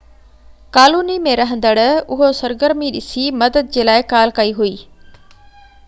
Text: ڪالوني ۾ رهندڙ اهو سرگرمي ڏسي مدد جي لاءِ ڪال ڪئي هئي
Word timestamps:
ڪالوني 0.77 1.17
۾ 1.25 1.33
رهندڙ 1.41 1.73
اهو 1.83 2.31
سرگرمي 2.39 2.91
ڏسي 2.99 3.27
مدد 3.43 3.71
جي 3.77 3.87
لاءِ 3.91 4.07
ڪال 4.15 4.35
ڪئي 4.41 4.59
هئي 4.63 4.73